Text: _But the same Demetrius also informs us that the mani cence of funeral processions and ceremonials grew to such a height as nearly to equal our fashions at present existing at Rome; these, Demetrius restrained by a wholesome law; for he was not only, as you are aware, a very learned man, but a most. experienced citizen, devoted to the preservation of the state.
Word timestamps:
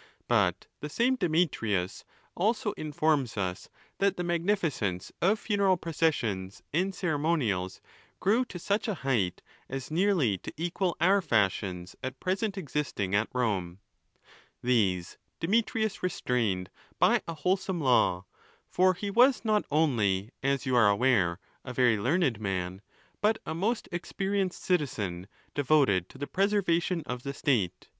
_But 0.28 0.66
the 0.80 0.88
same 0.88 1.16
Demetrius 1.16 2.06
also 2.34 2.72
informs 2.72 3.36
us 3.36 3.68
that 3.98 4.16
the 4.16 4.24
mani 4.24 4.54
cence 4.54 5.12
of 5.20 5.38
funeral 5.38 5.76
processions 5.76 6.62
and 6.72 6.94
ceremonials 6.94 7.82
grew 8.18 8.46
to 8.46 8.58
such 8.58 8.88
a 8.88 8.94
height 9.04 9.42
as 9.68 9.90
nearly 9.90 10.38
to 10.38 10.54
equal 10.56 10.96
our 11.02 11.20
fashions 11.20 11.96
at 12.02 12.18
present 12.18 12.56
existing 12.56 13.14
at 13.14 13.28
Rome; 13.34 13.78
these, 14.62 15.18
Demetrius 15.38 16.02
restrained 16.02 16.70
by 16.98 17.20
a 17.28 17.34
wholesome 17.34 17.82
law; 17.82 18.24
for 18.70 18.94
he 18.94 19.10
was 19.10 19.44
not 19.44 19.66
only, 19.70 20.30
as 20.42 20.64
you 20.64 20.74
are 20.76 20.88
aware, 20.88 21.38
a 21.62 21.74
very 21.74 21.98
learned 21.98 22.40
man, 22.40 22.80
but 23.20 23.38
a 23.44 23.54
most. 23.54 23.86
experienced 23.92 24.62
citizen, 24.64 25.26
devoted 25.54 26.08
to 26.08 26.16
the 26.16 26.26
preservation 26.26 27.02
of 27.04 27.22
the 27.22 27.34
state. 27.34 27.90